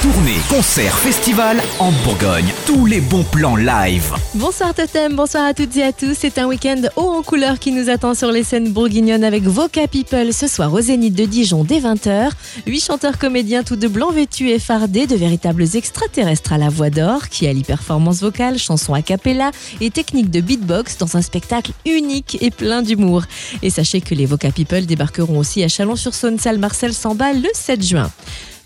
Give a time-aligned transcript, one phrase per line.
[0.00, 2.46] Tournée, concert, festival en Bourgogne.
[2.66, 4.14] Tous les bons plans live.
[4.34, 6.14] Bonsoir Totem, bonsoir à toutes et à tous.
[6.16, 9.88] C'est un week-end haut en couleur qui nous attend sur les scènes bourguignonnes avec Voca
[9.88, 12.30] People ce soir au Zénith de Dijon dès 20h.
[12.68, 16.90] Huit chanteurs comédiens tout de blanc vêtus et fardés, de véritables extraterrestres à la voix
[16.90, 21.72] d'or qui allient performance vocale, chansons a cappella et techniques de beatbox dans un spectacle
[21.84, 23.24] unique et plein d'humour.
[23.62, 27.84] Et sachez que les Voca People débarqueront aussi à Chalon-sur-Saône, salle Marcel Samba le 7
[27.84, 28.12] juin.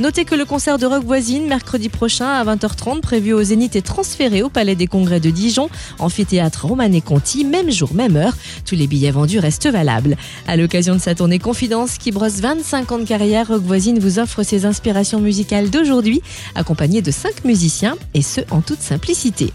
[0.00, 3.82] Notez que le concert de Rock Voisine, mercredi prochain à 20h30, prévu au Zénith, est
[3.82, 5.68] transféré au Palais des Congrès de Dijon,
[5.98, 8.32] amphithéâtre Romané Conti, même jour, même heure.
[8.64, 10.16] Tous les billets vendus restent valables.
[10.48, 14.18] À l'occasion de sa tournée Confidence, qui brosse 25 ans de carrière, Rock Voisine vous
[14.18, 16.22] offre ses inspirations musicales d'aujourd'hui,
[16.54, 19.52] accompagné de 5 musiciens, et ce, en toute simplicité.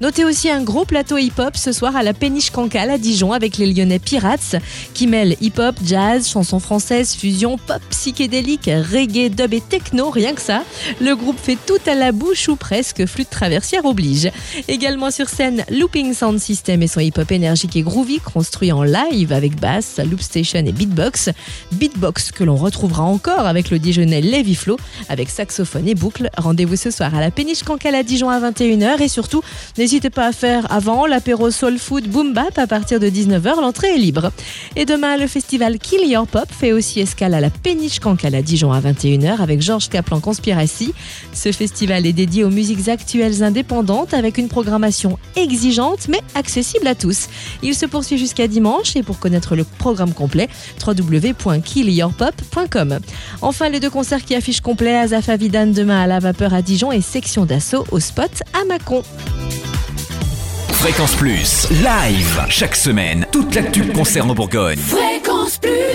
[0.00, 3.58] Notez aussi un gros plateau hip-hop ce soir à la Péniche Cancale à Dijon avec
[3.58, 4.54] les Lyonnais Pirates,
[4.94, 10.40] qui mêlent hip-hop, jazz, chansons françaises, fusion, pop, psychédélique, reggae, dub et techno rien que
[10.40, 10.62] ça.
[11.00, 14.30] Le groupe fait tout à la bouche ou presque, flûte traversière oblige.
[14.68, 19.32] Également sur scène, Looping Sound System et son hip-hop énergique et groovy construit en live
[19.32, 21.30] avec basse, loop station et beatbox.
[21.72, 24.76] Beatbox que l'on retrouvera encore avec le Dijonais Levi Flo
[25.08, 26.30] avec saxophone et boucle.
[26.36, 29.42] Rendez-vous ce soir à la Péniche Cancale à Dijon à 21h et surtout,
[29.76, 33.94] n'hésitez pas à faire avant l'apéro Soul Food Boom Bap à partir de 19h, l'entrée
[33.94, 34.30] est libre.
[34.76, 38.42] Et demain, le festival Kill Your Pop fait aussi escale à la Péniche Cancale à
[38.42, 40.92] Dijon à 21h avec Georges Kaplan Conspiracy.
[41.32, 46.96] Ce festival est dédié aux musiques actuelles indépendantes avec une programmation exigeante mais accessible à
[46.96, 47.28] tous.
[47.62, 50.48] Il se poursuit jusqu'à dimanche et pour connaître le programme complet,
[50.84, 52.98] www.killyourpop.com.
[53.40, 56.90] Enfin, les deux concerts qui affichent complet Azafa Vidan demain à la vapeur à Dijon
[56.90, 59.04] et Section d'assaut au spot à Mâcon.
[60.72, 64.78] Fréquence Plus, live, chaque semaine, toute l'actu concerne en Bourgogne.
[64.78, 65.87] Fréquence Plus